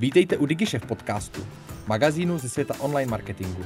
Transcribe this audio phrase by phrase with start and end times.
[0.00, 1.46] Vítejte u DigiShef podcastu,
[1.86, 3.64] magazínu ze světa online marketingu.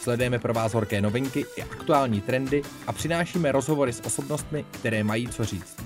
[0.00, 5.28] Sledujeme pro vás horké novinky i aktuální trendy a přinášíme rozhovory s osobnostmi, které mají
[5.28, 5.76] co říct.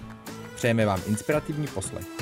[0.54, 2.15] Přejeme vám inspirativní poslech.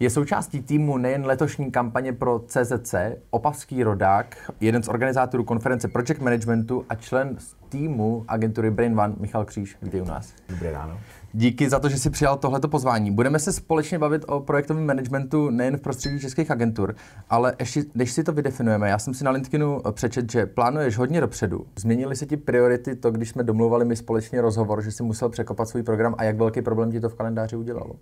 [0.00, 2.94] Je součástí týmu nejen letošní kampaně pro CZC,
[3.30, 7.36] opavský rodák, jeden z organizátorů konference Project Managementu a člen
[7.68, 9.76] týmu agentury Brain One, Michal Kříž.
[9.82, 10.34] Vítej u nás.
[10.48, 11.00] Dobré ráno.
[11.32, 13.10] Díky za to, že jsi přijal tohleto pozvání.
[13.10, 16.94] Budeme se společně bavit o projektovém managementu nejen v prostředí českých agentur,
[17.30, 21.20] ale ještě, než si to vydefinujeme, já jsem si na LinkedInu přečet, že plánuješ hodně
[21.20, 21.66] dopředu.
[21.78, 25.68] Změnily se ti priority to, když jsme domluvali my společně rozhovor, že si musel překopat
[25.68, 27.94] svůj program a jak velký problém ti to v kalendáři udělalo?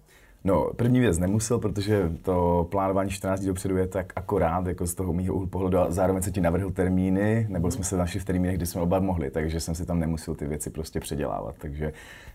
[0.47, 4.95] No, první věc nemusel, protože to plánování 14 dní dopředu je tak akorát, jako z
[4.95, 8.25] toho mýho úhlu pohledu, a zároveň se ti navrhl termíny, nebo jsme se našli v
[8.25, 11.55] termínech, kdy jsme oba mohli, takže jsem si tam nemusel ty věci prostě předělávat.
[11.59, 11.93] Takže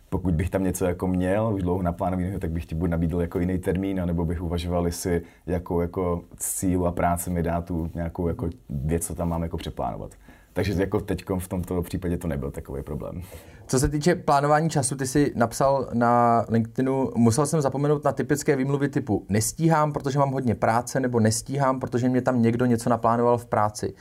[0.10, 3.40] pokud bych tam něco jako měl, už dlouho naplánovaného, tak bych ti buď nabídl jako
[3.40, 8.28] jiný termín, nebo bych uvažoval, jestli jakou jako cíl a práce mi dá tu nějakou
[8.28, 10.12] jako věc, co tam mám jako přeplánovat.
[10.60, 13.22] Takže jako teď v tomto případě to nebyl takový problém.
[13.68, 18.56] Co se týče plánování času, ty jsi napsal na LinkedInu, musel jsem zapomenout na typické
[18.56, 23.38] výmluvy typu nestíhám, protože mám hodně práce, nebo nestíhám, protože mě tam někdo něco naplánoval
[23.38, 23.94] v práci.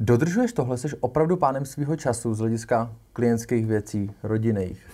[0.00, 0.78] Dodržuješ tohle?
[0.78, 4.86] Jsi opravdu pánem svého času z hlediska klientských věcí, rodinných?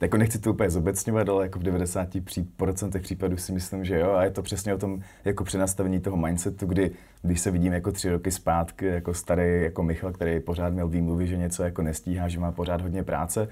[0.00, 4.12] Jako nechci to úplně zobecňovat, ale jako v 90% případů si myslím, že jo.
[4.12, 6.90] A je to přesně o tom jako přenastavení toho mindsetu, kdy
[7.22, 11.26] když se vidím jako tři roky zpátky, jako starý jako Michal, který pořád měl výmluvy,
[11.26, 13.48] že něco jako nestíhá, že má pořád hodně práce,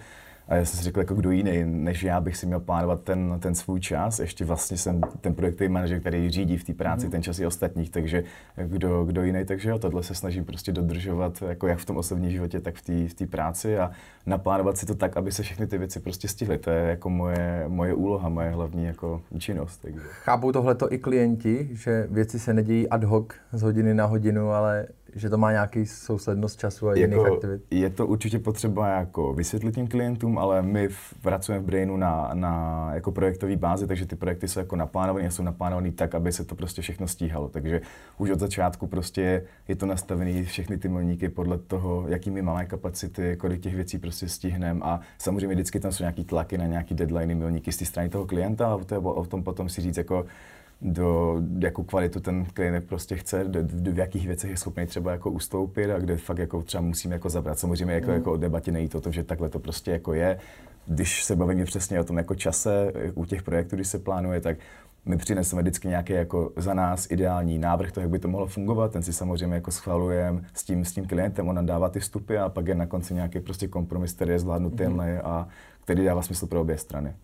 [0.52, 3.36] a já jsem si řekl, jako kdo jiný, než já bych si měl plánovat ten,
[3.40, 4.18] ten svůj čas.
[4.18, 7.10] Ještě vlastně jsem ten projektový manažer, který řídí v té práci mm.
[7.10, 8.24] ten čas i ostatních, takže
[8.56, 9.44] kdo, kdo jiný.
[9.44, 13.14] Takže jo, tohle se snažím prostě dodržovat, jako jak v tom osobním životě, tak v
[13.14, 13.90] té v práci a
[14.26, 16.58] naplánovat si to tak, aby se všechny ty věci prostě stihly.
[16.58, 19.76] To je jako moje, moje úloha, moje hlavní jako činnost.
[19.76, 20.00] Takže.
[20.02, 24.86] Chápou tohleto i klienti, že věci se nedějí ad hoc z hodiny na hodinu, ale
[25.14, 27.62] že to má nějaký souslednost času a jiných jako, aktivit?
[27.70, 30.88] Je to určitě potřeba jako vysvětlit těm klientům, ale my
[31.22, 35.30] pracujeme v Brainu na, na jako projektové bázi, takže ty projekty jsou jako naplánované a
[35.30, 37.48] jsou naplánované tak, aby se to prostě všechno stíhalo.
[37.48, 37.80] Takže
[38.18, 42.64] už od začátku prostě je to nastavené všechny ty milníky podle toho, jaký my máme
[42.64, 46.94] kapacity, kolik těch věcí prostě stihneme a samozřejmě vždycky tam jsou nějaký tlaky na nějaký
[46.94, 50.24] deadline, milníky z té strany toho klienta a o tom potom si říct jako
[50.82, 55.12] do jakou kvalitu ten klient prostě chce, do, do, v jakých věcech je schopný třeba
[55.12, 57.58] jako ustoupit a kde fakt jako třeba musíme jako zabrat.
[57.58, 58.14] Samozřejmě jako, mm.
[58.14, 60.38] jako o debatě nejít o tom, že takhle to prostě jako je.
[60.86, 64.56] Když se bavíme přesně o tom jako čase u těch projektů, když se plánuje, tak
[65.04, 68.92] my přineseme vždycky nějaký jako za nás ideální návrh, to, jak by to mohlo fungovat,
[68.92, 72.38] ten si samozřejmě jako schvalujeme s tím, s tím klientem, on nám dává ty vstupy
[72.38, 75.20] a pak je na konci nějaký prostě kompromis, který je zvládnutelný mm.
[75.24, 75.48] a
[75.84, 77.14] který dává smysl pro obě strany.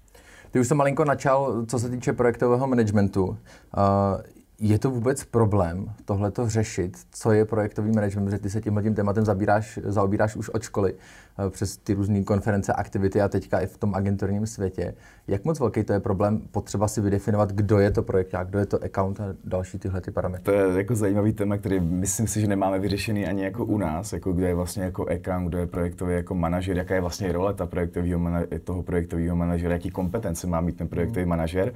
[0.51, 3.39] Ty už jsem malinko načal, co se týče projektového managementu.
[4.61, 6.99] Je to vůbec problém tohle to řešit?
[7.11, 8.31] Co je projektový management?
[8.31, 12.25] Že ty se tímhle tím tématem zabíráš, zaobíráš už od školy eh, přes ty různé
[12.25, 14.95] konference, aktivity a teďka i v tom agenturním světě.
[15.29, 16.41] Jak moc velký to je problém?
[16.51, 20.11] Potřeba si vydefinovat, kdo je to projekt, kdo je to account a další tyhle ty
[20.11, 20.45] parametry.
[20.45, 24.13] To je jako zajímavý téma, který myslím si, že nemáme vyřešený ani jako u nás,
[24.13, 27.55] jako kdo je vlastně jako account, kdo je projektový jako manažer, jaká je vlastně role
[27.55, 28.21] ta projektového,
[28.65, 31.29] toho projektového manažera, jaký kompetence má mít ten projektový mm.
[31.29, 31.73] manažer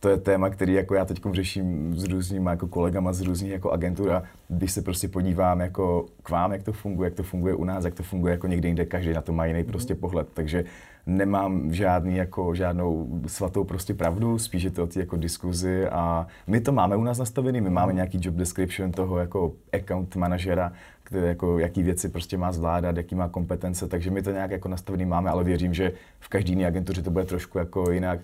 [0.00, 3.70] to je téma, který jako já teď řeším s různými jako kolegama z různých jako
[3.70, 7.54] agentur a když se prostě podívám jako k vám, jak to funguje, jak to funguje
[7.54, 10.00] u nás, jak to funguje jako někde jinde, každý na to má jiný prostě mhm.
[10.00, 10.64] pohled, takže
[11.06, 16.26] nemám žádný jako žádnou svatou prostě pravdu, spíš je to o té jako diskuzi a
[16.46, 17.96] my to máme u nás nastavený, my máme mhm.
[17.96, 20.72] nějaký job description toho jako account manažera,
[21.02, 24.68] který jako, jaký věci prostě má zvládat, jaký má kompetence, takže my to nějak jako
[24.68, 28.20] nastavený máme, ale věřím, že v každý jiné agentuře to bude trošku jako jinak.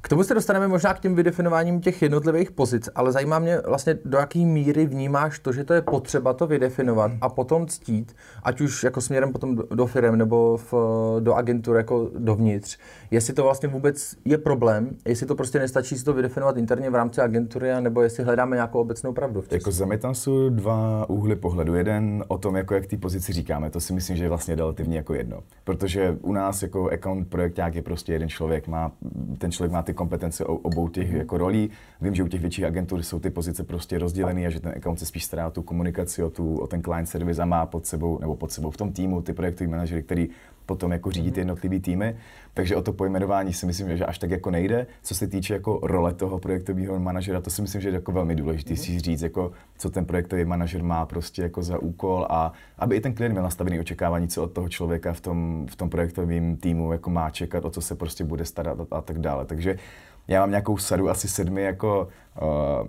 [0.00, 3.98] K tomu se dostaneme možná k těm vydefinováním těch jednotlivých pozic, ale zajímá mě vlastně,
[4.04, 8.60] do jaké míry vnímáš to, že to je potřeba to vydefinovat a potom ctít, ať
[8.60, 10.74] už jako směrem potom do, firm nebo v,
[11.20, 12.78] do agentur jako dovnitř,
[13.10, 16.94] jestli to vlastně vůbec je problém, jestli to prostě nestačí si to vydefinovat interně v
[16.94, 19.40] rámci agentury, nebo jestli hledáme nějakou obecnou pravdu.
[19.40, 21.74] V jako za mě tam jsou dva úhly pohledu.
[21.74, 24.96] Jeden o tom, jako jak ty pozici říkáme, to si myslím, že je vlastně relativně
[24.96, 25.42] jako jedno.
[25.64, 28.92] Protože u nás jako account projekták je prostě jeden člověk, má,
[29.38, 31.70] ten člověk má ty kompetence obou těch jako rolí.
[32.00, 34.98] Vím, že u těch větších agentur jsou ty pozice prostě rozdělené a že ten account
[34.98, 37.86] se spíš stará o tu komunikaci, o, tu, o ten client service a má pod
[37.86, 40.28] sebou, nebo pod sebou v tom týmu ty projektové manažery, který
[40.68, 41.38] potom jako řídit mm-hmm.
[41.38, 42.16] jednotlivý týmy.
[42.54, 44.86] Takže o to pojmenování si myslím, že až tak jako nejde.
[45.02, 48.36] Co se týče jako role toho projektového manažera, to si myslím, že je jako velmi
[48.36, 48.94] důležité mm-hmm.
[48.94, 53.00] si říct, jako, co ten projektový manažer má prostě jako za úkol a aby i
[53.00, 56.92] ten klient měl nastavený očekávání, co od toho člověka v tom, v tom projektovém týmu
[56.92, 59.44] jako má čekat, o co se prostě bude starat a, a tak dále.
[59.44, 59.78] Takže
[60.28, 62.08] já mám nějakou sadu asi sedmi jako,
[62.42, 62.88] uh,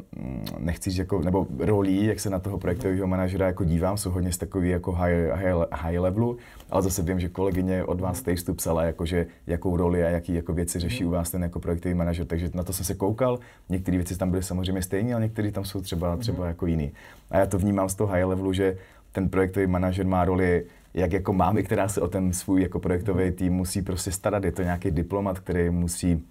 [0.60, 4.38] nechci jako, nebo rolí, jak se na toho projektového manažera jako dívám, jsou hodně z
[4.38, 6.38] takový jako high, high, high levelu,
[6.70, 10.34] ale zase vím, že kolegyně od vás textu psala, jako, že jakou roli a jaký
[10.34, 13.40] jako věci řeší u vás ten jako projektový manažer, takže na to jsem se koukal,
[13.70, 16.92] některé věci tam byly samozřejmě stejné, ale některé tam jsou třeba, třeba jako jiný.
[17.32, 18.78] A já to vnímám z toho high levelu, že
[19.12, 23.32] ten projektový manažer má roli jak jako mámy, která se o ten svůj jako projektový
[23.32, 24.44] tým musí prostě starat.
[24.44, 26.24] Je to nějaký diplomat, který musí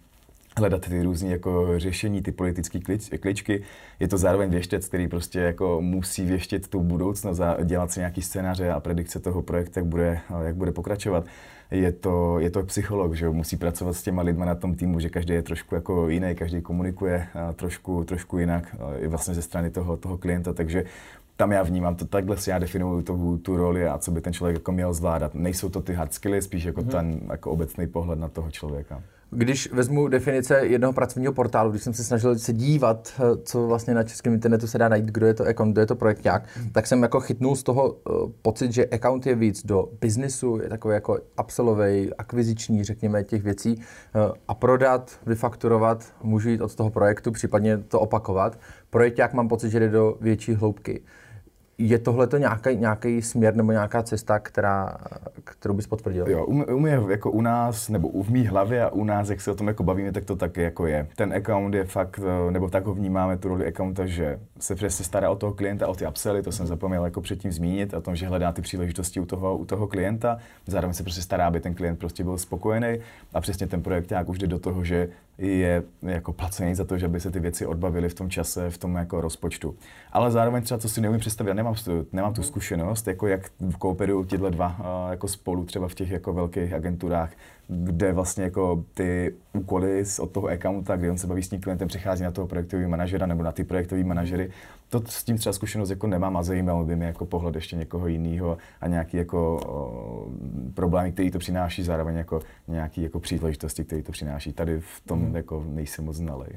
[0.58, 2.78] hledat ty různé jako řešení, ty politické
[3.20, 3.62] kličky.
[4.00, 8.22] Je to zároveň věštec, který prostě jako musí věštět tu budoucnost a dělat si nějaký
[8.22, 11.26] scénáře a predikce toho projektu, jak bude, jak bude pokračovat.
[11.70, 15.08] Je to, je to psycholog, že musí pracovat s těma lidmi na tom týmu, že
[15.08, 17.26] každý je trošku jako jiný, každý komunikuje
[17.56, 20.84] trošku, trošku jinak i vlastně ze strany toho, toho klienta, takže
[21.36, 24.32] tam já vnímám to takhle si já definuju tu, tu roli a co by ten
[24.32, 25.34] člověk jako měl zvládat.
[25.34, 26.90] Nejsou to ty hard skills, spíš jako mm-hmm.
[26.90, 29.02] ten jako obecný pohled na toho člověka.
[29.30, 33.94] Když vezmu definice jednoho pracovního portálu, když jsem se snažil se dívat, eh, co vlastně
[33.94, 36.70] na českém internetu se dá najít, kdo je to account, kdo je to projekták, hmm.
[36.70, 40.68] tak jsem jako chytnul z toho uh, pocit, že account je víc do biznisu, je
[40.68, 46.90] takový jako upsellový, akviziční, řekněme, těch věcí uh, a prodat, vyfakturovat, můžu jít od toho
[46.90, 48.58] projektu, případně to opakovat.
[48.90, 51.00] Projekták mám pocit, že jde do větší hloubky.
[51.80, 54.96] Je tohle to nějaký, nějaký směr nebo nějaká cesta, která,
[55.44, 56.28] kterou bys potvrdil?
[56.28, 59.40] Jo, u, u mě jako u nás, nebo v mý hlavě a u nás, jak
[59.40, 61.06] se o tom jako bavíme, tak to tak jako je.
[61.16, 65.04] Ten account je fakt, eh, nebo tak ho vnímáme, tu roli accounta, že se přesně
[65.04, 68.16] stará o toho klienta, o ty upsely, to jsem zapomněl jako předtím zmínit, o tom,
[68.16, 71.74] že hledá ty příležitosti u toho, u toho klienta, zároveň se prostě stará, aby ten
[71.74, 72.98] klient prostě byl spokojený
[73.34, 76.98] a přesně ten projekt jak už jde do toho, že je jako placený za to,
[76.98, 79.76] že by se ty věci odbavily v tom čase, v tom jako rozpočtu.
[80.12, 81.74] Ale zároveň třeba, co si neumím představit, já nemám,
[82.12, 84.76] nemám tu zkušenost, jako jak kooperují tyhle dva
[85.10, 87.30] jako spolu třeba v těch jako velkých agenturách,
[87.68, 91.88] kde vlastně jako ty úkoly od toho accounta, kdy on se baví s tím klientem,
[91.88, 94.50] přechází na toho projektového manažera nebo na ty projektové manažery.
[94.88, 98.06] To s tím třeba zkušenost jako nemám a zajímalo by mě jako pohled ještě někoho
[98.06, 100.28] jiného a nějaký jako o,
[100.74, 104.52] problémy, který to přináší, zároveň jako nějaký jako příležitosti, který to přináší.
[104.52, 105.36] Tady v tom hmm.
[105.36, 106.50] jako nejsem moc znalej.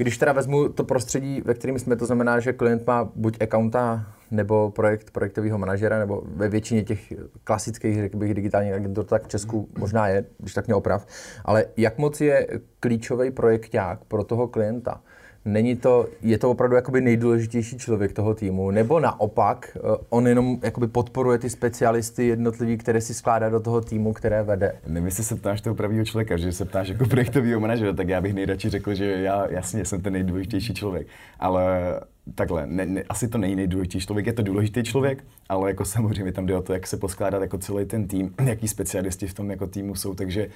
[0.00, 4.06] Když teda vezmu to prostředí, ve kterém jsme, to znamená, že klient má buď accounta
[4.30, 7.12] nebo projekt projektového manažera, nebo ve většině těch
[7.44, 11.06] klasických, řekl bych, digitálních agentur, tak v Česku možná je, když tak mě oprav.
[11.44, 12.48] Ale jak moc je
[12.80, 15.00] klíčový projekták pro toho klienta?
[15.44, 20.58] Není to, je to opravdu jakoby nejdůležitější člověk toho týmu, nebo naopak eh, on jenom
[20.62, 24.72] jakoby podporuje ty specialisty jednotlivý, které si skládá do toho týmu, které vede?
[24.86, 28.34] Nevím, se ptáš toho pravého člověka, že se ptáš jako projektového manažera, tak já bych
[28.34, 31.06] nejradši řekl, že já jasně jsem ten nejdůležitější člověk.
[31.38, 31.94] Ale
[32.34, 36.32] takhle, ne, ne, asi to není nejdůležitější člověk, je to důležitý člověk, ale jako samozřejmě
[36.32, 39.50] tam jde o to, jak se poskládat jako celý ten tým, jaký specialisti v tom
[39.50, 40.48] jako týmu jsou, takže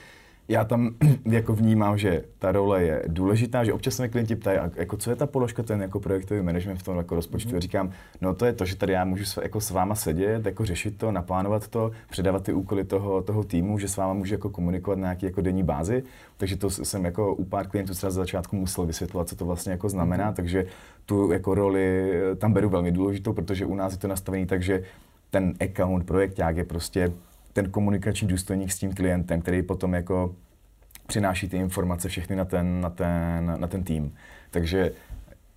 [0.49, 0.95] já tam
[1.25, 5.11] jako vnímám, že ta role je důležitá, že občas se mě klienti ptají, jako co
[5.11, 7.51] je ta položka, ten jako projektový management v tom jako rozpočtu.
[7.51, 7.59] Mm-hmm.
[7.59, 10.65] Říkám, no to je to, že tady já můžu s, jako s váma sedět, jako
[10.65, 14.51] řešit to, naplánovat to, předávat ty úkoly toho, toho týmu, že s váma můžu jako
[14.51, 16.03] komunikovat na nějaký jako denní bázi.
[16.37, 19.73] Takže to jsem jako u pár klientů třeba z začátku musel vysvětlovat, co to vlastně
[19.73, 20.37] jako znamená, mm-hmm.
[20.37, 20.67] takže
[21.07, 24.83] tu jako roli tam beru velmi důležitou, protože u nás je to nastavený tak, že
[25.31, 27.13] ten account, projekták je prostě
[27.55, 30.35] ten komunikační důstojník s tím klientem, který potom jako
[31.07, 34.15] přináší ty informace všechny na ten, na ten, na ten tým.
[34.51, 34.93] Takže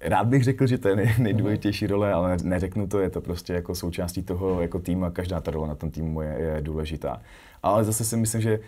[0.01, 3.53] rád bych řekl, že to je nej, nejdůležitější role, ale neřeknu to, je to prostě
[3.53, 7.21] jako součástí toho jako týmu a každá ta role na tom týmu je, je důležitá.
[7.63, 8.59] Ale zase si myslím, že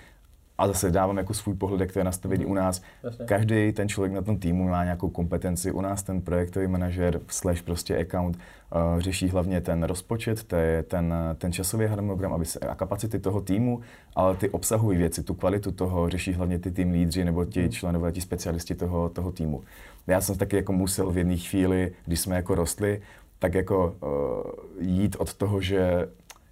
[0.60, 2.82] a zase dávám jako svůj pohled, jak to je nastavený u nás.
[3.04, 3.26] Jasně.
[3.26, 5.72] Každý ten člověk na tom týmu má nějakou kompetenci.
[5.72, 10.84] U nás ten projektový manažer slash prostě account uh, řeší hlavně ten rozpočet, to je
[10.84, 13.80] ten, ten časový harmonogram aby se, a kapacity toho týmu,
[14.16, 17.72] ale ty obsahové věci, tu kvalitu toho řeší hlavně ty tým lídři nebo ti hmm.
[17.72, 19.64] členové, ti specialisti toho, toho týmu.
[20.08, 23.02] Já jsem taky jako musel v jedné chvíli, když jsme jako rostli,
[23.40, 26.08] tak jako uh, jít od toho, že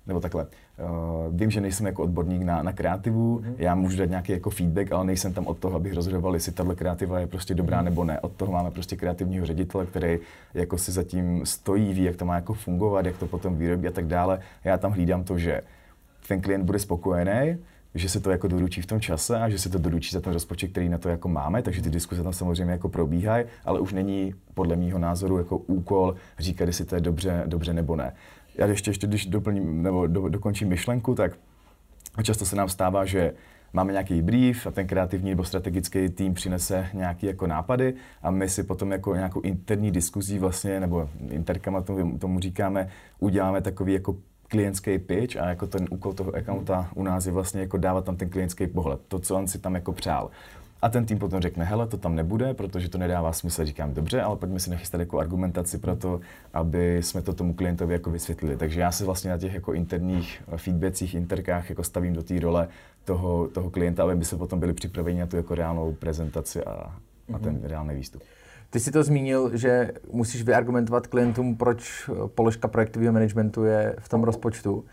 [0.07, 3.55] nebo takhle, uh, vím, že nejsem jako odborník na, na kreativu, mm-hmm.
[3.57, 6.75] já můžu dát nějaký jako feedback, ale nejsem tam od toho, abych rozhodoval, jestli tahle
[6.75, 7.85] kreativa je prostě dobrá mm-hmm.
[7.85, 8.19] nebo ne.
[8.19, 10.19] Od toho máme prostě kreativního ředitele, který
[10.53, 13.91] jako si zatím stojí, ví, jak to má jako fungovat, jak to potom vyrobí a
[13.91, 14.39] tak dále.
[14.63, 15.61] Já tam hlídám to, že
[16.27, 17.57] ten klient bude spokojený,
[17.95, 20.33] že se to jako doručí v tom čase a že se to doručí za ten
[20.33, 23.93] rozpočet, který na to jako máme, takže ty diskuze tam samozřejmě jako probíhají, ale už
[23.93, 28.13] není podle mého názoru jako úkol říkat, jestli to je dobře, dobře nebo ne
[28.57, 31.31] já ještě, ještě když doplním, nebo do, dokončím myšlenku, tak
[32.23, 33.33] často se nám stává, že
[33.73, 38.49] máme nějaký brief a ten kreativní nebo strategický tým přinese nějaký jako nápady a my
[38.49, 44.15] si potom jako nějakou interní diskuzí vlastně, nebo interkama tomu, tomu říkáme, uděláme takový jako
[44.47, 48.15] klientský pitch a jako ten úkol toho accounta u nás je vlastně jako dávat tam
[48.15, 50.29] ten klientský pohled, to, co on si tam jako přál.
[50.81, 53.65] A ten tým potom řekne, hele, to tam nebude, protože to nedává smysl.
[53.65, 56.19] Říkám, dobře, ale pojďme si nachystat jako argumentaci pro to,
[56.53, 58.57] aby jsme to tomu klientovi jako vysvětlili.
[58.57, 62.67] Takže já se vlastně na těch jako interních feedbackích, interkách jako stavím do té role
[63.05, 66.71] toho, toho klienta, aby by se potom byli připraveni na tu jako reálnou prezentaci a,
[67.33, 67.67] a ten mm-hmm.
[67.67, 68.23] reálný výstup.
[68.69, 74.23] Ty jsi to zmínil, že musíš vyargumentovat klientům, proč položka projektového managementu je v tom
[74.23, 74.85] rozpočtu.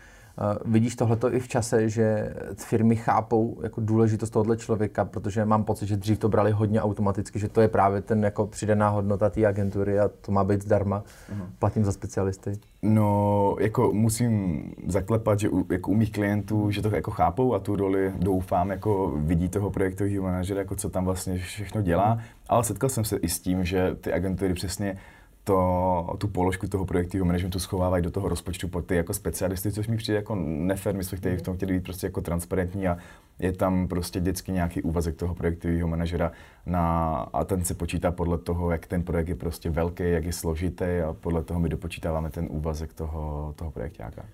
[0.65, 5.87] Vidíš tohleto i v čase, že firmy chápou jako důležitost tohoto člověka, protože mám pocit,
[5.87, 9.45] že dřív to brali hodně automaticky, že to je právě ten jako přidaná hodnota té
[9.45, 11.03] agentury a to má být zdarma.
[11.03, 11.45] Uh-huh.
[11.59, 12.51] Platím za specialisty.
[12.81, 17.59] No, jako musím zaklepat, že u, jako u mých klientů, že to jako chápou a
[17.59, 22.63] tu roli doufám, jako vidí toho projektového manažera, jako co tam vlastně všechno dělá, ale
[22.63, 24.97] setkal jsem se i s tím, že ty agentury přesně
[25.45, 29.87] to, tu položku toho projektového managementu schovávají do toho rozpočtu pod ty jako specialisty, což
[29.87, 32.97] mi přijde jako nefér, my jsme chtěli v tom chtěli být prostě jako transparentní a
[33.39, 36.31] je tam prostě vždycky nějaký úvazek toho projektového manažera
[36.65, 40.33] na, a ten se počítá podle toho, jak ten projekt je prostě velký, jak je
[40.33, 44.25] složitý a podle toho my dopočítáváme ten úvazek toho, toho projektáka.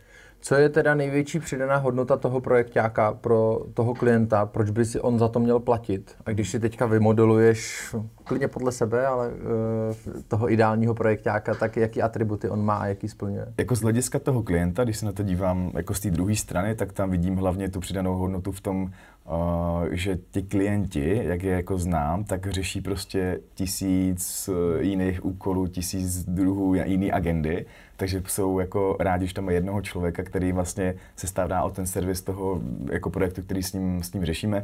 [0.43, 4.45] Co je teda největší přidaná hodnota toho projektáka pro toho klienta?
[4.45, 6.15] Proč by si on za to měl platit?
[6.25, 9.33] A když si teďka vymodeluješ klidně podle sebe, ale uh,
[10.27, 13.45] toho ideálního projektáka, tak jaký atributy on má a jaký splňuje?
[13.57, 16.75] Jako z hlediska toho klienta, když se na to dívám jako z té druhé strany,
[16.75, 18.91] tak tam vidím hlavně tu přidanou hodnotu v tom,
[19.91, 26.25] že ti klienti, jak je jako znám, tak řeší prostě tisíc uh, jiných úkolů, tisíc
[26.25, 27.65] druhů jiný agendy,
[27.97, 31.87] takže jsou jako rádi, že tam má jednoho člověka, který vlastně se stará o ten
[31.87, 32.61] servis toho
[32.91, 34.63] jako projektu, který s ním, s ním řešíme.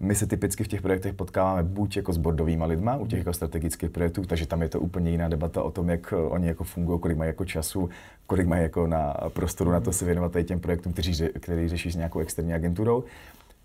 [0.00, 3.32] My se typicky v těch projektech potkáváme buď jako s bordovými lidma u těch jako
[3.32, 7.00] strategických projektů, takže tam je to úplně jiná debata o tom, jak oni jako fungují,
[7.00, 7.88] kolik mají jako času,
[8.26, 11.96] kolik mají jako na prostoru na to se věnovat těm projektům, který, který řeší s
[11.96, 13.04] nějakou externí agenturou.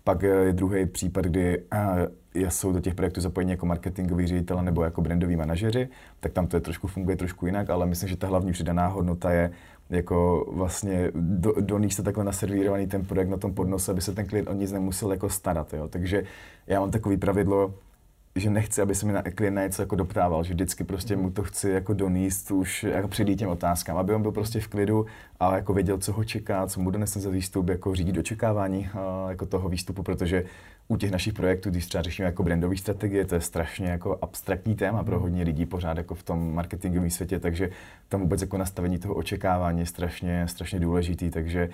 [0.04, 1.62] Pak je druhý případ, kdy
[2.48, 5.88] jsou do těch projektů zapojeni jako marketingoví ředitele nebo jako brandoví manažeři,
[6.20, 9.30] tak tam to je trošku funguje trošku jinak, ale myslím, že ta hlavní přidaná hodnota
[9.30, 9.50] je
[9.90, 14.26] jako vlastně do, do se takhle naservírovaný ten projekt na tom podnose, aby se ten
[14.26, 15.74] klient o nic nemusel jako starat.
[15.74, 15.88] Jo.
[15.88, 16.24] Takže
[16.66, 17.74] já mám takový pravidlo,
[18.36, 21.42] že nechci, aby se mi na klient něco jako doptával, že vždycky prostě mu to
[21.42, 25.06] chci jako doníst už jako před těm otázkám, aby on byl prostě v klidu
[25.40, 28.88] a jako věděl, co ho čeká, co mu donese za výstup, jako řídit očekávání
[29.28, 30.44] jako toho výstupu, protože
[30.88, 34.74] u těch našich projektů, když třeba řešíme jako brandové strategie, to je strašně jako abstraktní
[34.74, 37.70] téma pro hodně lidí pořád jako v tom marketingovém světě, takže
[38.08, 41.68] tam vůbec jako nastavení toho očekávání je strašně, strašně důležitý, takže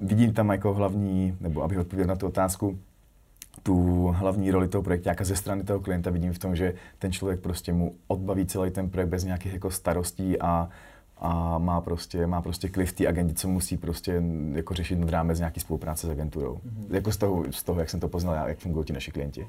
[0.00, 2.78] vidím tam jako hlavní, nebo abych odpověděl na tu otázku,
[3.62, 7.40] tu hlavní roli toho projektáka ze strany toho klienta vidím v tom, že ten člověk
[7.40, 10.68] prostě mu odbaví celý ten projekt bez nějakých jako starostí a,
[11.18, 14.22] a má prostě, má prostě klid v té agendě, co musí prostě
[14.52, 16.54] jako řešit nad rámec nějaký spolupráce s agenturou.
[16.54, 16.94] Mm-hmm.
[16.94, 19.46] Jako z toho, z toho, jak jsem to poznal já, jak fungují ti naši klienti.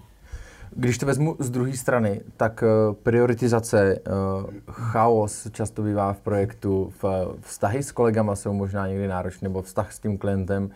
[0.76, 6.94] Když to vezmu z druhé strany, tak uh, prioritizace, uh, chaos často bývá v projektu,
[7.02, 10.70] v, vztahy s kolegama jsou možná někdy náročné, nebo vztah s tím klientem.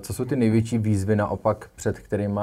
[0.00, 2.40] Co jsou ty největší výzvy naopak, před kterými,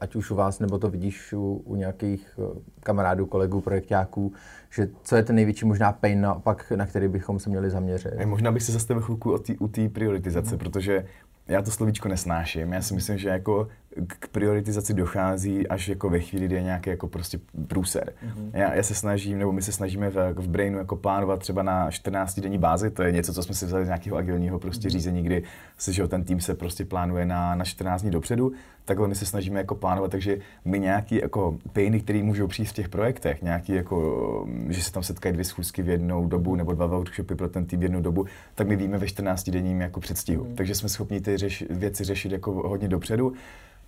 [0.00, 2.40] ať už u vás, nebo to vidíš u, u nějakých
[2.80, 4.32] kamarádů, kolegů, projektáků,
[4.70, 8.12] že co je ten největší možná pain naopak, na který bychom se měli zaměřit?
[8.24, 10.58] Možná bych se zastavil chvilku u té prioritizace, mm.
[10.58, 11.04] protože
[11.48, 12.72] já to slovíčko nesnáším.
[12.72, 13.68] Já si myslím, že jako
[14.06, 18.12] k prioritizaci dochází až jako ve chvíli, kdy je nějaký jako prostě průser.
[18.26, 18.50] Mm-hmm.
[18.52, 21.90] Já, já, se snažím, nebo my se snažíme v, v Brainu jako plánovat třeba na
[21.90, 24.92] 14 denní bázi, to je něco, co jsme si vzali z nějakého agilního prostě mm-hmm.
[24.92, 25.42] řízení, kdy
[25.76, 28.52] se, že ten tým se prostě plánuje na, na 14 dní dopředu,
[28.84, 32.72] takhle my se snažíme jako plánovat, takže my nějaký jako painy, které můžou přijít v
[32.72, 36.86] těch projektech, nějaký jako, že se tam setkají dvě schůzky v jednou dobu nebo dva
[36.86, 40.44] workshopy pro ten tým v jednu dobu, tak my víme ve 14 denním jako předstihu.
[40.44, 40.54] Mm.
[40.54, 43.32] Takže jsme schopni ty řeš, věci řešit jako hodně dopředu.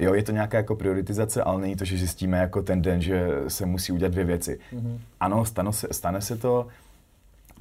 [0.00, 3.28] Jo, je to nějaká jako prioritizace, ale není to, že zjistíme jako ten den, že
[3.48, 4.58] se musí udělat dvě věci.
[4.72, 4.98] Mm-hmm.
[5.20, 6.66] Ano, stane se, stane se to,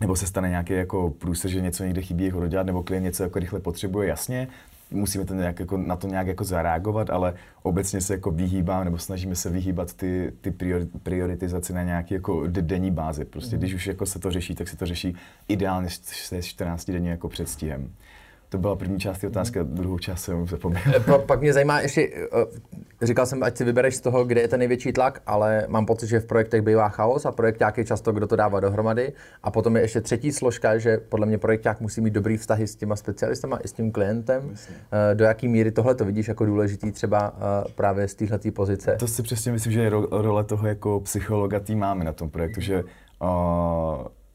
[0.01, 3.23] nebo se stane nějaký jako průse, že něco někde chybí jako dodělat, nebo klient něco
[3.23, 4.47] jako rychle potřebuje, jasně,
[4.91, 8.97] musíme to nějak jako, na to nějak jako zareagovat, ale obecně se jako vyhýbám, nebo
[8.97, 10.53] snažíme se vyhýbat ty, ty
[11.03, 13.25] prioritizaci na nějaký jako denní bázi.
[13.25, 13.59] Prostě mm.
[13.59, 15.15] když už jako se to řeší, tak se to řeší
[15.47, 17.89] ideálně se 14 denní jako předstihem.
[18.49, 20.81] To byla první část otázky, a druhou část jsem zapomněl.
[21.05, 22.09] Pa, pak mě zajímá ještě,
[23.01, 25.85] eh, říkal jsem, ať si vybereš z toho, kde je ten největší tlak, ale mám
[25.85, 29.13] pocit, že v projektech bývá chaos a projekták je často, kdo to dává dohromady.
[29.43, 32.75] A potom je ještě třetí složka, že podle mě projekták musí mít dobrý vztahy s
[32.75, 34.49] těma specialistama i s tím klientem.
[34.49, 34.75] Myslím.
[34.91, 37.33] Eh, do jaký míry tohle to vidíš jako důležitý třeba
[37.75, 38.95] právě z téhle pozice?
[38.99, 42.61] To si přesně myslím, že je role toho jako psychologa tý máme na tom projektu,
[42.61, 42.83] že
[43.21, 43.29] uh,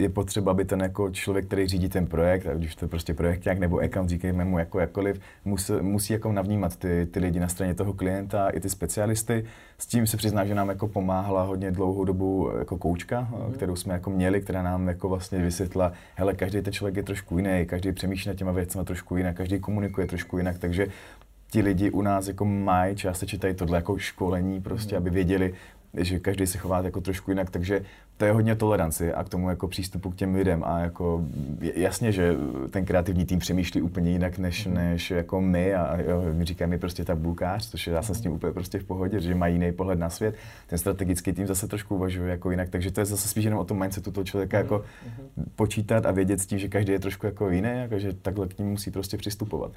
[0.05, 3.15] je potřeba, aby ten jako člověk, který řídí ten projekt, ať už to je prostě
[3.15, 7.49] projekták nebo account, říkejme mu jako jakkoliv, musí, musí jako navnímat ty, ty lidi na
[7.49, 9.45] straně toho klienta i ty specialisty.
[9.79, 13.53] S tím se přizná, že nám jako pomáhala hodně dlouhou dobu jako koučka, mm-hmm.
[13.53, 17.39] kterou jsme jako měli, která nám jako vlastně vysvětla, hele, každý ten člověk je trošku
[17.39, 20.87] jiný, každý přemýšlí nad těma věcmi trošku jinak, každý komunikuje trošku jinak, takže
[21.51, 25.03] ti lidi u nás jako mají částečně tady tohle jako školení prostě, mm.
[25.03, 25.55] aby věděli,
[25.97, 27.85] že každý se chová jako trošku jinak, takže
[28.17, 31.25] to je hodně toleranci a k tomu jako přístupu k těm lidem a jako
[31.75, 32.37] jasně, že
[32.71, 34.75] ten kreativní tým přemýšlí úplně jinak než, mm.
[34.75, 38.53] než jako my a jo, my říkáme prostě tabulkář, což já jsem s tím úplně
[38.53, 40.35] prostě v pohodě, že mají jiný pohled na svět.
[40.67, 43.65] Ten strategický tým zase trošku uvažuje jako jinak, takže to je zase spíš jenom o
[43.65, 44.85] tom mindsetu toho člověka jako
[45.37, 45.45] mm.
[45.57, 48.59] počítat a vědět s tím, že každý je trošku jako jiný, jako že takhle k
[48.59, 49.73] ním musí prostě přistupovat.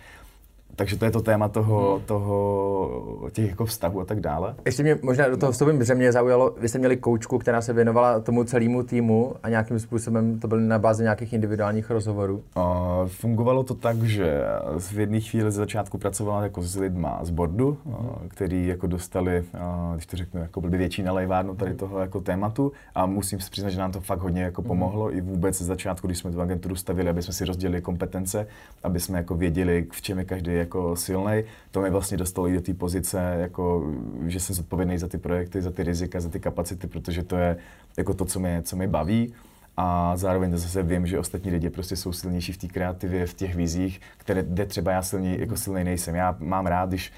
[0.78, 2.06] Takže to je to téma toho, hmm.
[2.06, 4.56] toho těch jako vztahů a tak dále.
[4.66, 7.74] Ještě mě možná do toho vstupím, že mě zaujalo, vy jste měli koučku, která se
[7.74, 12.44] věnovala tomu celému týmu a nějakým způsobem to bylo na bázi nějakých individuálních rozhovorů?
[12.56, 12.64] Uh,
[13.08, 14.42] fungovalo to tak, že
[14.80, 17.96] v jedné chvíli ze začátku pracovala jako s lidma z bordu, hmm.
[17.96, 21.80] uh, který jako dostali, uh, když to řeknu, jako byli větší nalejvárnu tady hmm.
[21.80, 24.68] toho jako tématu a musím si přiznat, že nám to fakt hodně jako hmm.
[24.68, 25.18] pomohlo hmm.
[25.18, 28.48] i vůbec ze začátku, když jsme tu agenturu stavili, aby jsme si rozdělili kompetence,
[28.84, 31.44] aby jsme jako věděli, v čem je každý jako silný.
[31.72, 33.94] To mě vlastně dostalo i do té pozice, jako,
[34.28, 37.58] že jsem zodpovědný za ty projekty, za ty rizika, za ty kapacity, protože to je
[37.98, 39.34] jako to, co mě, co mě baví.
[39.78, 43.56] A zároveň zase vím, že ostatní lidi prostě jsou silnější v té kreativě, v těch
[43.56, 46.16] vizích, které, kde třeba já silný, jako silný nejsem.
[46.16, 47.14] Já mám rád, když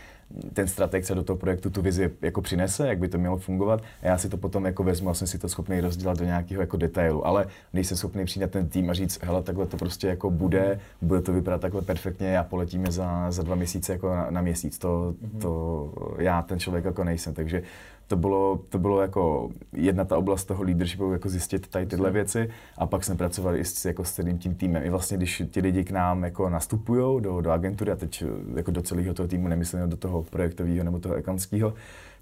[0.53, 3.81] ten strateg se do toho projektu tu vizi jako přinese, jak by to mělo fungovat
[4.01, 6.61] a já si to potom jako vezmu a jsem si to schopný rozdělat do nějakého
[6.61, 7.27] jako detailu.
[7.27, 10.79] Ale nejsem schopný přijít na ten tým a říct, hele, takhle to prostě jako bude,
[11.01, 14.77] bude to vypadat takhle perfektně a poletíme za, za dva měsíce jako na, na měsíc.
[14.77, 15.39] To, mhm.
[15.41, 17.63] to já ten člověk jako nejsem, takže
[18.09, 22.49] to bylo, to bylo jako jedna ta oblast toho leadershipu, jako zjistit tady tyhle věci
[22.77, 24.83] a pak jsme pracovali i s, jako s celým tím týmem.
[24.85, 28.23] I vlastně, když ti lidi k nám jako nastupují do, do agentury, a teď
[28.55, 31.73] jako do celého toho týmu, nemyslím do toho projektového nebo toho ekantského,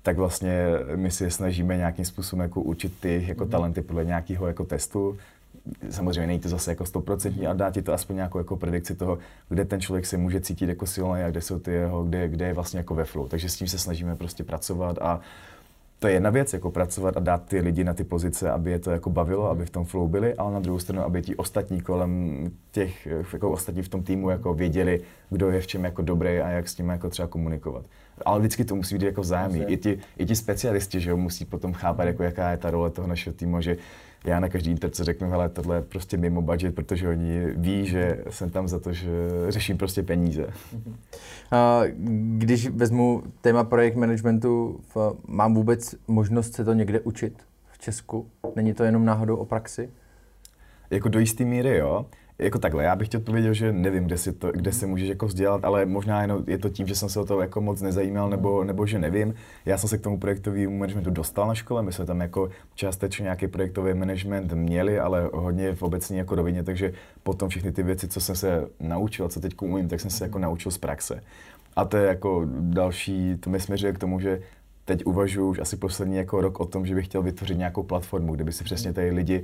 [0.03, 3.49] tak vlastně my si snažíme nějakým způsobem jako určit ty jako mm-hmm.
[3.49, 5.17] talenty podle nějakého jako testu.
[5.89, 9.17] Samozřejmě není to zase jako stoprocentní, ale dá ti to aspoň nějakou jako predikci toho,
[9.49, 12.47] kde ten člověk se může cítit jako silný a kde jsou ty jeho, kde, kde
[12.47, 13.27] je vlastně jako ve flow.
[13.27, 15.19] Takže s tím se snažíme prostě pracovat a
[15.99, 18.79] to je jedna věc, jako pracovat a dát ty lidi na ty pozice, aby je
[18.79, 21.81] to jako bavilo, aby v tom flow byli, ale na druhou stranu, aby ti ostatní
[21.81, 26.39] kolem těch, jako ostatní v tom týmu jako věděli, kdo je v čem jako dobrý
[26.39, 27.85] a jak s tím jako třeba komunikovat.
[28.25, 29.63] Ale vždycky to musí být jako vzájemný.
[29.67, 32.89] I ti, I ti specialisti, že jo, musí potom chápat, jako jaká je ta role
[32.89, 33.77] toho našeho týmu, že
[34.25, 38.23] já na každý interce řeknu, hele, tohle je prostě mimo budget, protože oni ví, že
[38.29, 39.09] jsem tam za to, že
[39.49, 40.47] řeším prostě peníze.
[42.37, 44.79] Když vezmu téma projekt managementu,
[45.27, 48.27] mám vůbec možnost se to někde učit v Česku?
[48.55, 49.89] Není to jenom náhodou o praxi?
[50.89, 52.05] Jako do jisté míry, jo
[52.39, 55.25] jako takhle, já bych tě odpověděl, že nevím, kde, si to, kde se můžeš jako
[55.25, 58.29] vzdělat, ale možná jenom je to tím, že jsem se o to jako moc nezajímal,
[58.29, 59.33] nebo, nebo že nevím.
[59.65, 63.23] Já jsem se k tomu projektovému managementu dostal na škole, my jsme tam jako částečně
[63.23, 68.07] nějaký projektový management měli, ale hodně v obecní jako rovině, takže potom všechny ty věci,
[68.07, 71.23] co jsem se naučil, co teď umím, tak jsem se jako naučil z praxe.
[71.75, 74.41] A to je jako další, to mi směřuje k tomu, že
[74.85, 78.35] teď uvažuji už asi poslední jako rok o tom, že bych chtěl vytvořit nějakou platformu,
[78.35, 79.43] kde by si přesně tady lidi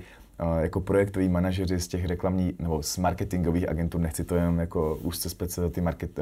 [0.59, 5.29] jako projektoví manažeři z těch reklamní nebo z marketingových agentur, nechci to jenom jako úzce
[5.29, 6.19] speciální market,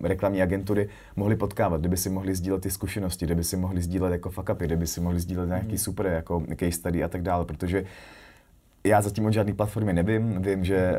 [0.00, 4.30] reklamní agentury, mohli potkávat, kdyby si mohli sdílet ty zkušenosti, kdyby si mohli sdílet jako
[4.30, 5.78] fuck upy, kdyby si mohli sdílet nějaký mm.
[5.78, 7.84] super jako case study a tak dále, protože
[8.86, 10.42] já zatím o žádné platformě nevím.
[10.42, 10.94] Vím, že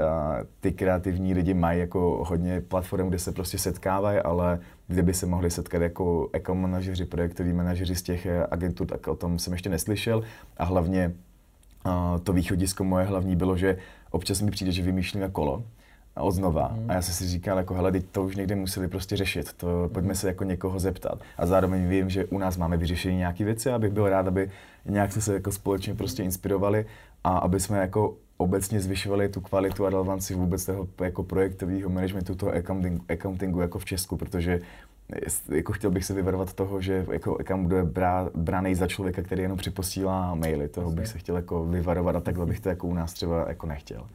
[0.59, 5.51] ty kreativní lidi mají jako hodně platform, kde se prostě setkávají, ale kdyby se mohli
[5.51, 9.69] setkat jako account manažeři, projektoví manažeři z těch eh, agentů, tak o tom jsem ještě
[9.69, 10.23] neslyšel.
[10.57, 11.13] A hlavně
[12.23, 13.77] to východisko moje hlavní bylo, že
[14.11, 15.63] občas mi přijde, že vymýšlíme kolo
[16.15, 16.71] a odznova.
[16.73, 16.91] Mm.
[16.91, 20.15] A já jsem si říkal, jako hele, to už někde museli prostě řešit, to pojďme
[20.15, 21.19] se jako někoho zeptat.
[21.37, 24.51] A zároveň vím, že u nás máme vyřešení nějaké věci, abych byl rád, aby
[24.85, 26.85] nějak jsme se jako společně prostě inspirovali
[27.23, 32.35] a aby jsme jako obecně zvyšovali tu kvalitu a relevanci vůbec toho jako projektového managementu,
[32.35, 34.61] toho accounting, accountingu jako v Česku, protože
[35.49, 39.41] jako chtěl bych se vyvarovat toho, že jako kam bude brá, bránej za člověka, který
[39.41, 40.67] jenom připosílá maily.
[40.67, 43.67] Toho bych se chtěl jako vyvarovat a takhle bych to jako u nás třeba jako
[43.67, 44.07] nechtěl.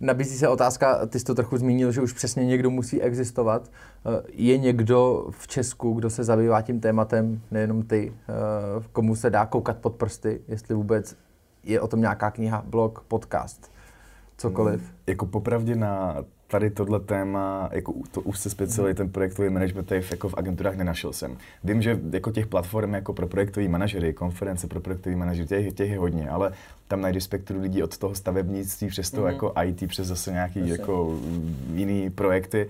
[0.00, 3.70] Nabízí se otázka, ty jsi to trochu zmínil, že už přesně někdo musí existovat.
[3.70, 8.32] Eh, je někdo v Česku, kdo se zabývá tím tématem, nejenom ty, eh,
[8.92, 11.16] komu se dá koukat pod prsty, jestli vůbec
[11.64, 13.72] je o tom nějaká kniha, blog, podcast,
[14.36, 14.94] cokoliv?
[15.06, 16.16] Jako popravdě na
[16.50, 21.12] tady tohle téma, jako to už se specializuje ten projektový management, jako v agenturách nenašel
[21.12, 21.36] jsem.
[21.64, 25.90] Vím, že jako těch platform jako pro projektový manažery, konference pro projektový manažery, těch, těch
[25.90, 26.52] je hodně, ale
[26.88, 29.26] tam najdeš spektru lidí od toho stavebnictví přes to mm-hmm.
[29.26, 30.72] jako IT, přes zase nějaký Jasně.
[30.72, 31.18] jako
[31.74, 32.68] jiný projekty.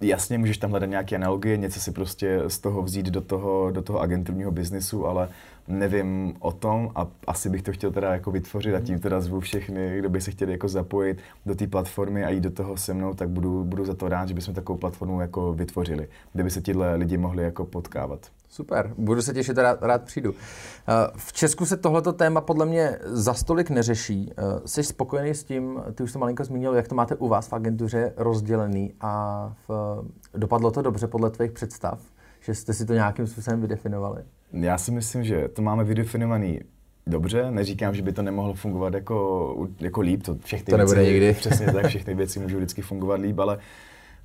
[0.00, 3.82] Jasně, můžeš tam hledat nějaké analogie, něco si prostě z toho vzít do toho, do
[3.82, 5.28] toho agenturního biznesu, ale
[5.70, 9.40] nevím o tom a asi bych to chtěl teda jako vytvořit a tím teda zvu
[9.40, 12.94] všechny, kdo by se chtěli jako zapojit do té platformy a jít do toho se
[12.94, 16.50] mnou, tak budu, budu za to rád, že bychom takovou platformu jako vytvořili, kde by
[16.50, 18.26] se tihle lidi mohli jako potkávat.
[18.48, 20.34] Super, budu se těšit, rád, rád přijdu.
[20.34, 24.32] Eh, v Česku se tohleto téma podle mě za stolik neřeší.
[24.32, 27.48] Eh, jsi spokojený s tím, ty už to malinko zmínil, jak to máte u vás
[27.48, 29.98] v agentuře rozdělený a v,
[30.34, 32.00] dopadlo to dobře podle tvých představ,
[32.40, 34.22] že jste si to nějakým způsobem vydefinovali?
[34.52, 36.60] Já si myslím, že to máme vydefinovaný
[37.06, 41.12] dobře, neříkám, že by to nemohlo fungovat jako, jako líp, to všechny to nebude věci,
[41.12, 41.34] nikdy.
[41.34, 43.58] Přesně tak, všechny věci můžou vždycky fungovat líp, ale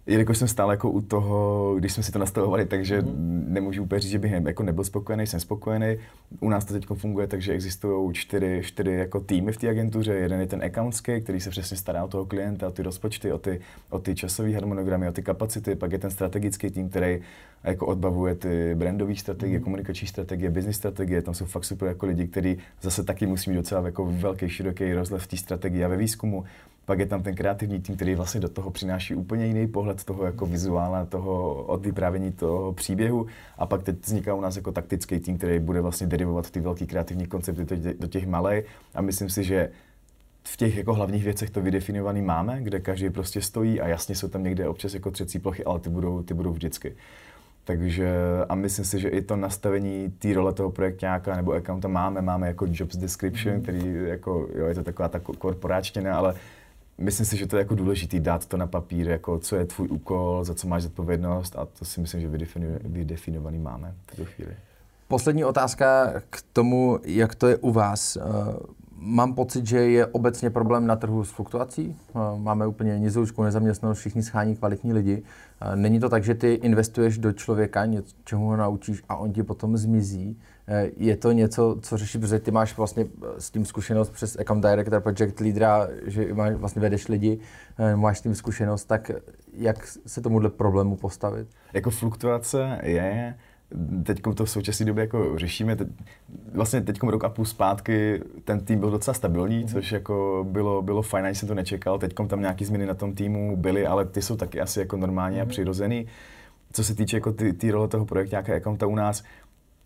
[0.07, 3.45] jelikož jsem stále jako u toho, když jsme si to nastavovali, takže mm.
[3.47, 5.97] nemůžu úplně říct, že bych jako nebyl spokojený, jsem spokojený.
[6.39, 10.13] U nás to teď funguje tak, že existují čtyři, čtyři jako týmy v té agentuře.
[10.13, 13.37] Jeden je ten accountský, který se přesně stará o toho klienta, o ty rozpočty, o
[13.37, 15.75] ty, o ty časové harmonogramy, o ty kapacity.
[15.75, 17.19] Pak je ten strategický tým, který
[17.63, 19.63] jako odbavuje ty brandové strategie, mm.
[19.63, 21.21] komunikační strategie, business strategie.
[21.21, 24.93] Tam jsou fakt super jako lidi, kteří zase taky musí mít docela jako velký, široký
[24.93, 26.43] rozhled v té strategii a ve výzkumu.
[26.86, 30.26] Pak je tam ten kreativní tým, který vlastně do toho přináší úplně jiný pohled toho
[30.26, 33.26] jako vizuálna, toho od vyprávění toho příběhu.
[33.58, 36.88] A pak teď vzniká u nás jako taktický tým, který bude vlastně derivovat ty velký
[36.88, 38.65] kreativní koncepty do těch malých.
[38.95, 39.69] A myslím si, že
[40.43, 44.28] v těch jako hlavních věcech to vydefinovaný máme, kde každý prostě stojí a jasně jsou
[44.28, 46.95] tam někde občas jako třecí plochy, ale ty budou, ty budou vždycky.
[47.63, 48.13] Takže
[48.50, 52.48] a myslím si, že i to nastavení té role toho projektáka nebo accounta máme, máme
[52.48, 53.62] jako jobs description, mm.
[53.62, 56.36] který jako, jo, je to taková ta korporáčtina, ale
[56.97, 59.88] myslím si, že to je jako důležité dát to na papír, jako co je tvůj
[59.88, 62.27] úkol, za co máš zodpovědnost a to si myslím, že
[62.84, 64.55] vydefinovaný máme v tuto chvíli.
[65.08, 68.15] Poslední otázka k tomu, jak to je u vás.
[68.15, 68.21] Eh,
[68.97, 71.95] mám pocit, že je obecně problém na trhu s fluktuací.
[72.10, 75.23] Eh, máme úplně nizoučku nezaměstnanost, všichni schání kvalitní lidi.
[75.61, 77.87] Eh, není to tak, že ty investuješ do člověka,
[78.23, 80.39] čemu ho naučíš a on ti potom zmizí.
[80.67, 83.05] Eh, je to něco, co řeší, protože ty máš vlastně
[83.37, 87.39] s tím zkušenost přes account director, project leadera, že máš, vlastně vedeš lidi,
[87.95, 89.11] máš s tím zkušenost, tak
[89.53, 91.47] jak se tomuhle problému postavit?
[91.73, 93.35] Jako fluktuace je,
[94.04, 95.75] teď to v současné době jako řešíme.
[95.75, 95.88] Teď,
[96.54, 99.71] vlastně teď rok a půl zpátky ten tým byl docela stabilní, mm-hmm.
[99.73, 101.99] což jako bylo, bylo fajn, jsem to nečekal.
[101.99, 105.38] Teď tam nějaké změny na tom týmu byly, ale ty jsou taky asi jako normální
[105.38, 105.41] mm-hmm.
[105.41, 105.49] a mhm.
[105.49, 106.08] přirozený.
[106.71, 109.23] Co se týče jako ty, ty role toho projektu, nějaké accounta u nás,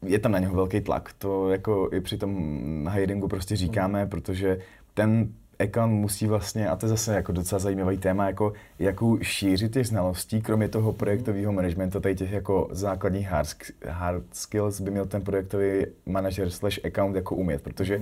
[0.06, 1.13] je tam na něho velký tlak.
[1.18, 4.10] To jako i při tom hiringu prostě říkáme, mm-hmm.
[4.10, 4.60] protože
[4.94, 9.74] ten Ekan musí vlastně, a to je zase jako docela zajímavý téma, jako jakou šířit
[9.74, 13.48] těch znalostí, kromě toho projektového managementu, tady těch jako základních hard,
[13.88, 18.02] hard skills by měl ten projektový manažer slash account jako umět, protože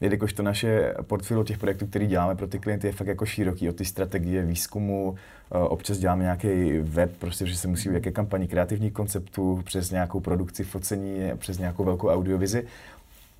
[0.00, 3.68] jelikož to naše portfolio těch projektů, které děláme pro ty klienty, je fakt jako široký
[3.68, 8.48] od ty strategie, výzkumu, eh, občas děláme nějaký web, prostě, že se musí jaké kampaní
[8.48, 12.66] kreativních konceptů, přes nějakou produkci focení, přes nějakou velkou audiovizi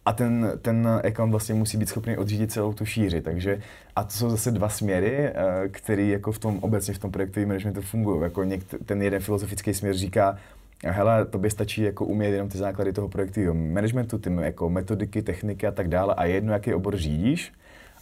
[0.07, 3.21] a ten, ten account vlastně musí být schopný odřídit celou tu šíři.
[3.21, 3.61] Takže,
[3.97, 5.35] a to jsou zase dva směry, eh,
[5.69, 8.23] které jako v tom obecně v tom projektovém managementu fungují.
[8.23, 10.37] Jako někt, ten jeden filozofický směr říká,
[10.85, 15.23] hele, to by stačí jako umět jenom ty základy toho projektového managementu, ty jako metodiky,
[15.23, 17.53] techniky a tak dále a jedno, jaký obor řídíš,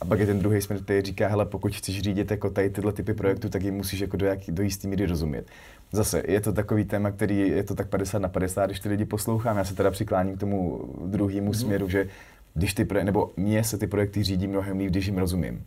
[0.01, 2.93] a pak je ten druhý směr, který říká, hele, pokud chceš řídit jako tady tyhle
[2.93, 5.47] typy projektů, tak jim musíš jako do, jak, do jistý míry rozumět.
[5.92, 9.05] Zase, je to takový téma, který je to tak 50 na 50, když ty lidi
[9.05, 9.57] poslouchám.
[9.57, 11.61] Já se teda přikláním k tomu druhému mm-hmm.
[11.61, 12.09] směru, že
[12.55, 15.64] když ty, nebo mě se ty projekty řídí mnohem líp, když jim rozumím.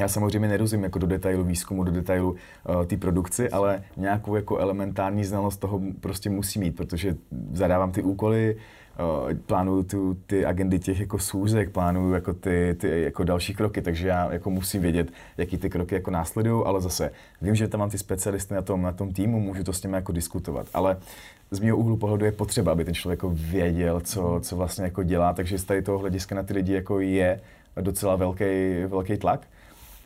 [0.00, 4.58] Já samozřejmě nerozumím jako do detailu výzkumu, do detailu uh, té produkci, ale nějakou jako
[4.58, 7.16] elementární znalost toho prostě musí mít, protože
[7.52, 13.02] zadávám ty úkoly, uh, plánuju tu, ty agendy těch jako schůzek, plánuju jako ty, ty
[13.02, 17.10] jako další kroky, takže já jako musím vědět, jaký ty kroky jako následují, ale zase
[17.42, 19.96] vím, že tam mám ty specialisty na tom, na tom týmu, můžu to s nimi
[19.96, 20.96] jako diskutovat, ale
[21.50, 25.02] z mého úhlu pohledu je potřeba, aby ten člověk jako věděl, co, co vlastně jako
[25.02, 27.40] dělá, takže z tady toho hlediska na ty lidi jako je
[27.80, 28.44] docela velký,
[28.86, 29.46] velký tlak.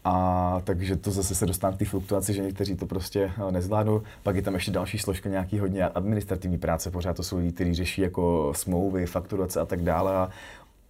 [0.05, 4.03] A takže to zase se dostává k té fluktuaci, že někteří to prostě eh, nezvládnou.
[4.23, 6.91] Pak je tam ještě další složka nějaký hodně administrativní práce.
[6.91, 10.17] Pořád to jsou lidi, kteří řeší jako smlouvy, fakturace a tak dále.
[10.17, 10.31] A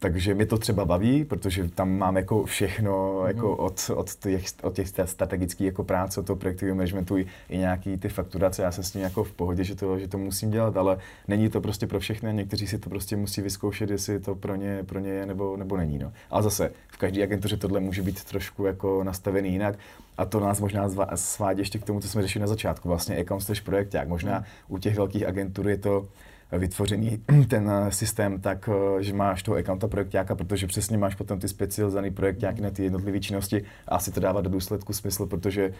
[0.05, 3.27] takže mě to třeba baví, protože tam mám jako všechno mm.
[3.27, 7.59] jako od, od, těch, od těch strategických jako práce, od toho projektového managementu i, i
[7.59, 8.63] nějaký ty fakturace.
[8.63, 11.49] Já jsem s tím jako v pohodě, že to, že to musím dělat, ale není
[11.49, 14.83] to prostě pro všechny a někteří si to prostě musí vyzkoušet, jestli to pro ně,
[14.87, 15.99] pro ně je nebo, nebo není.
[15.99, 16.13] No.
[16.31, 19.79] Ale zase v každé agentuře tohle může být trošku jako nastavený jinak.
[20.19, 23.43] A to nás možná svádí ještě k tomu, co jsme řešili na začátku, vlastně account
[23.43, 24.45] slash projekt, jak možná mm.
[24.69, 26.09] u těch velkých agentur je to
[26.53, 31.41] vytvořený ten eh, systém tak, eh, že máš toho accounta projektáka, protože přesně máš potom
[31.41, 35.75] ty specializovaný projektáky na ty jednotlivé činnosti a asi to dává do důsledku smysl, protože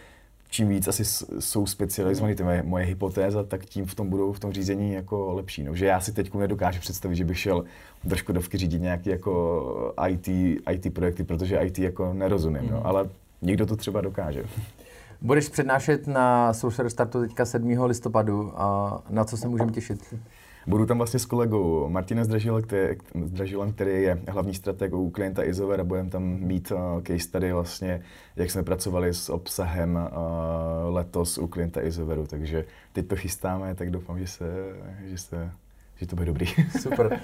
[0.49, 1.05] čím víc asi
[1.39, 5.33] jsou specializovaný, to je moje hypotéza, tak tím v tom budou v tom řízení jako
[5.33, 5.63] lepší.
[5.63, 7.63] No, že já si teď nedokážu představit, že bych šel
[8.03, 10.27] do Škodovky řídit nějaké jako IT,
[10.71, 12.71] IT projekty, protože IT jako nerozumím, mm.
[12.71, 13.09] no, ale
[13.41, 14.43] někdo to třeba dokáže.
[15.21, 17.83] Budeš přednášet na Social Startu teďka 7.
[17.83, 20.15] listopadu a na co se můžeme těšit?
[20.67, 25.43] Budu tam vlastně s kolegou Martinem Zdražilem, který, Zdražilem, který je hlavní strateg u klienta
[25.43, 28.01] Izover a budeme tam mít uh, case study vlastně,
[28.35, 32.27] jak jsme pracovali s obsahem uh, letos u klienta Izoveru.
[32.27, 34.45] Takže teď to chystáme, tak doufám, že, se,
[35.05, 35.51] že, se,
[35.95, 36.45] že to bude dobrý.
[36.79, 37.19] Super.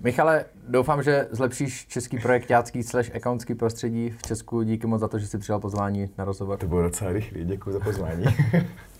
[0.00, 4.62] Michale, doufám, že zlepšíš český projektácký slash accountský prostředí v Česku.
[4.62, 6.58] Díky moc za to, že jsi přijal pozvání na rozhovor.
[6.58, 8.24] To bylo docela rychlý, děkuji za pozvání.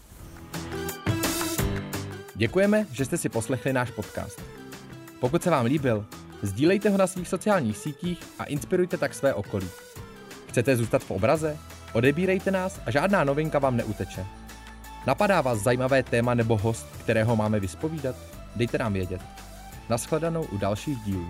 [2.34, 4.42] Děkujeme, že jste si poslechli náš podcast.
[5.20, 6.06] Pokud se vám líbil,
[6.42, 9.68] sdílejte ho na svých sociálních sítích a inspirujte tak své okolí.
[10.48, 11.56] Chcete zůstat v obraze?
[11.92, 14.26] Odebírejte nás a žádná novinka vám neuteče.
[15.06, 18.16] Napadá vás zajímavé téma nebo host, kterého máme vyspovídat?
[18.56, 19.20] Dejte nám vědět.
[19.88, 21.28] Naschledanou u dalších dílů.